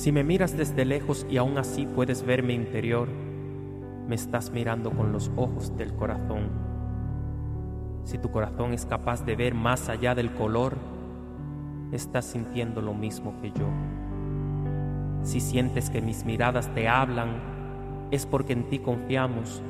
Si 0.00 0.12
me 0.12 0.24
miras 0.24 0.56
desde 0.56 0.86
lejos 0.86 1.26
y 1.28 1.36
aún 1.36 1.58
así 1.58 1.84
puedes 1.84 2.24
ver 2.24 2.42
mi 2.42 2.54
interior, 2.54 3.06
me 4.08 4.14
estás 4.14 4.50
mirando 4.50 4.90
con 4.92 5.12
los 5.12 5.30
ojos 5.36 5.76
del 5.76 5.92
corazón. 5.92 6.48
Si 8.04 8.16
tu 8.16 8.30
corazón 8.30 8.72
es 8.72 8.86
capaz 8.86 9.26
de 9.26 9.36
ver 9.36 9.52
más 9.52 9.90
allá 9.90 10.14
del 10.14 10.32
color, 10.32 10.78
estás 11.92 12.24
sintiendo 12.24 12.80
lo 12.80 12.94
mismo 12.94 13.34
que 13.42 13.50
yo. 13.50 13.66
Si 15.22 15.38
sientes 15.38 15.90
que 15.90 16.00
mis 16.00 16.24
miradas 16.24 16.72
te 16.72 16.88
hablan, 16.88 18.08
es 18.10 18.24
porque 18.24 18.54
en 18.54 18.70
ti 18.70 18.78
confiamos, 18.78 19.60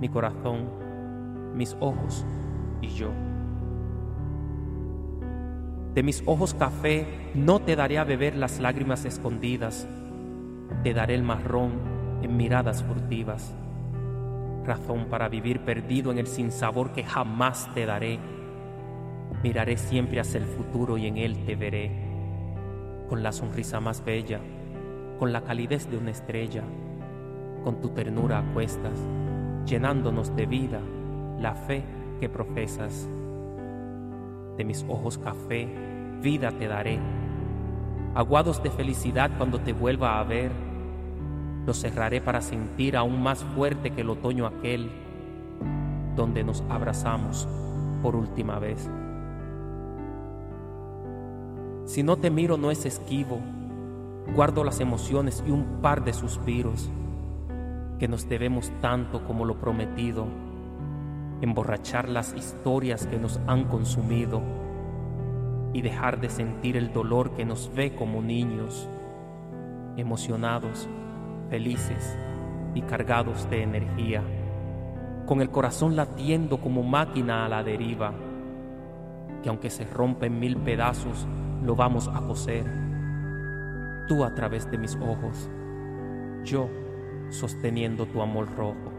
mi 0.00 0.08
corazón, 0.08 0.70
mis 1.54 1.76
ojos 1.78 2.26
y 2.80 2.88
yo. 2.88 3.10
De 5.94 6.02
mis 6.02 6.22
ojos 6.24 6.54
café 6.54 7.06
no 7.34 7.60
te 7.60 7.76
daré 7.76 7.98
a 7.98 8.04
beber 8.04 8.34
las 8.34 8.60
lágrimas 8.60 9.04
escondidas, 9.04 9.86
te 10.82 10.94
daré 10.94 11.14
el 11.14 11.22
marrón 11.22 11.72
en 12.22 12.34
miradas 12.34 12.82
furtivas, 12.82 13.54
razón 14.64 15.06
para 15.10 15.28
vivir 15.28 15.60
perdido 15.60 16.10
en 16.10 16.16
el 16.16 16.26
sinsabor 16.26 16.92
que 16.92 17.04
jamás 17.04 17.68
te 17.74 17.84
daré. 17.84 18.18
Miraré 19.42 19.76
siempre 19.76 20.18
hacia 20.18 20.38
el 20.38 20.46
futuro 20.46 20.96
y 20.96 21.06
en 21.06 21.18
él 21.18 21.44
te 21.44 21.56
veré, 21.56 21.90
con 23.10 23.22
la 23.22 23.32
sonrisa 23.32 23.78
más 23.80 24.02
bella, 24.02 24.40
con 25.18 25.30
la 25.30 25.42
calidez 25.42 25.90
de 25.90 25.98
una 25.98 26.10
estrella, 26.10 26.62
con 27.64 27.82
tu 27.82 27.90
ternura 27.90 28.38
a 28.38 28.54
cuestas, 28.54 28.98
llenándonos 29.66 30.34
de 30.36 30.46
vida 30.46 30.80
la 31.38 31.54
fe 31.54 31.84
que 32.18 32.30
profesas 32.30 33.10
de 34.56 34.64
mis 34.64 34.84
ojos 34.88 35.18
café, 35.18 35.68
vida 36.20 36.50
te 36.52 36.68
daré. 36.68 36.98
Aguados 38.14 38.62
de 38.62 38.70
felicidad 38.70 39.30
cuando 39.36 39.60
te 39.60 39.72
vuelva 39.72 40.20
a 40.20 40.24
ver, 40.24 40.52
los 41.66 41.80
cerraré 41.80 42.20
para 42.20 42.40
sentir 42.40 42.96
aún 42.96 43.22
más 43.22 43.44
fuerte 43.44 43.90
que 43.90 44.02
el 44.02 44.10
otoño 44.10 44.46
aquel, 44.46 44.90
donde 46.16 46.44
nos 46.44 46.62
abrazamos 46.68 47.48
por 48.02 48.16
última 48.16 48.58
vez. 48.58 48.90
Si 51.84 52.02
no 52.02 52.16
te 52.16 52.30
miro 52.30 52.56
no 52.56 52.70
es 52.70 52.84
esquivo, 52.84 53.40
guardo 54.34 54.64
las 54.64 54.80
emociones 54.80 55.42
y 55.46 55.50
un 55.50 55.80
par 55.80 56.04
de 56.04 56.12
suspiros, 56.12 56.90
que 57.98 58.08
nos 58.08 58.28
debemos 58.28 58.70
tanto 58.80 59.24
como 59.24 59.44
lo 59.44 59.58
prometido 59.58 60.26
emborrachar 61.42 62.08
las 62.08 62.34
historias 62.34 63.06
que 63.06 63.18
nos 63.18 63.40
han 63.48 63.64
consumido 63.64 64.40
y 65.72 65.82
dejar 65.82 66.20
de 66.20 66.30
sentir 66.30 66.76
el 66.76 66.92
dolor 66.92 67.32
que 67.32 67.44
nos 67.44 67.72
ve 67.74 67.94
como 67.94 68.22
niños, 68.22 68.88
emocionados, 69.96 70.88
felices 71.50 72.16
y 72.74 72.82
cargados 72.82 73.50
de 73.50 73.62
energía, 73.62 74.22
con 75.26 75.40
el 75.40 75.50
corazón 75.50 75.96
latiendo 75.96 76.60
como 76.60 76.84
máquina 76.84 77.44
a 77.44 77.48
la 77.48 77.64
deriva, 77.64 78.12
que 79.42 79.48
aunque 79.48 79.70
se 79.70 79.84
rompa 79.84 80.26
en 80.26 80.38
mil 80.38 80.56
pedazos, 80.56 81.26
lo 81.64 81.74
vamos 81.74 82.08
a 82.08 82.20
coser, 82.20 82.64
tú 84.06 84.24
a 84.24 84.32
través 84.34 84.70
de 84.70 84.78
mis 84.78 84.94
ojos, 84.96 85.50
yo 86.44 86.68
sosteniendo 87.30 88.06
tu 88.06 88.22
amor 88.22 88.48
rojo. 88.56 88.91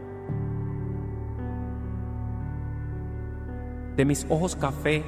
De 3.96 4.04
mis 4.04 4.26
ojos 4.28 4.56
café, 4.56 5.04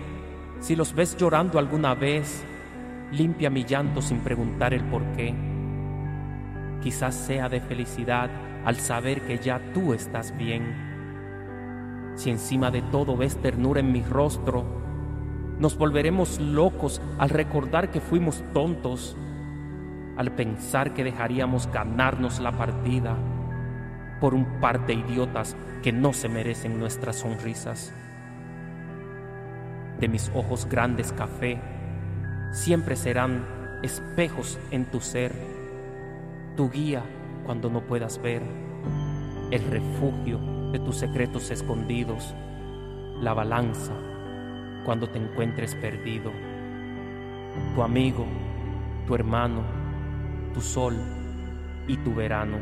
si 0.60 0.76
los 0.76 0.94
ves 0.94 1.16
llorando 1.16 1.58
alguna 1.58 1.94
vez, 1.94 2.44
limpia 3.12 3.50
mi 3.50 3.64
llanto 3.64 4.00
sin 4.00 4.20
preguntar 4.20 4.74
el 4.74 4.84
por 4.84 5.02
qué. 5.16 5.34
Quizás 6.82 7.14
sea 7.14 7.48
de 7.48 7.60
felicidad 7.60 8.30
al 8.64 8.76
saber 8.76 9.22
que 9.22 9.38
ya 9.38 9.60
tú 9.72 9.92
estás 9.92 10.36
bien. 10.36 12.14
Si 12.14 12.30
encima 12.30 12.70
de 12.70 12.82
todo 12.82 13.16
ves 13.16 13.36
ternura 13.36 13.80
en 13.80 13.92
mi 13.92 14.02
rostro, 14.02 14.64
nos 15.58 15.76
volveremos 15.76 16.38
locos 16.40 17.00
al 17.18 17.30
recordar 17.30 17.90
que 17.90 18.00
fuimos 18.00 18.44
tontos, 18.52 19.16
al 20.16 20.32
pensar 20.32 20.94
que 20.94 21.04
dejaríamos 21.04 21.70
ganarnos 21.72 22.40
la 22.40 22.52
partida 22.52 23.16
por 24.20 24.34
un 24.34 24.60
par 24.60 24.86
de 24.86 24.94
idiotas 24.94 25.56
que 25.82 25.92
no 25.92 26.12
se 26.12 26.28
merecen 26.28 26.78
nuestras 26.78 27.16
sonrisas 27.16 27.92
de 30.00 30.08
mis 30.08 30.30
ojos 30.34 30.66
grandes 30.68 31.12
café, 31.12 31.60
siempre 32.52 32.96
serán 32.96 33.46
espejos 33.82 34.58
en 34.70 34.86
tu 34.86 35.00
ser, 35.00 35.32
tu 36.56 36.70
guía 36.70 37.02
cuando 37.44 37.70
no 37.70 37.82
puedas 37.82 38.20
ver, 38.20 38.42
el 39.50 39.62
refugio 39.70 40.38
de 40.72 40.78
tus 40.80 40.96
secretos 40.96 41.50
escondidos, 41.50 42.34
la 43.20 43.32
balanza 43.34 43.92
cuando 44.84 45.08
te 45.08 45.18
encuentres 45.18 45.74
perdido, 45.74 46.30
tu 47.74 47.82
amigo, 47.82 48.26
tu 49.06 49.14
hermano, 49.14 49.62
tu 50.52 50.60
sol 50.60 50.96
y 51.86 51.96
tu 51.98 52.14
verano. 52.14 52.58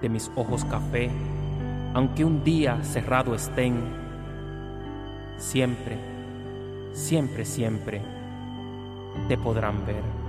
De 0.00 0.08
mis 0.08 0.30
ojos 0.36 0.64
café, 0.64 1.10
aunque 1.94 2.24
un 2.24 2.44
día 2.44 2.82
cerrado 2.84 3.34
estén, 3.34 4.05
siempre, 5.38 5.96
siempre, 6.92 7.44
siempre 7.44 8.02
te 9.28 9.36
podrán 9.36 9.84
ver. 9.86 10.25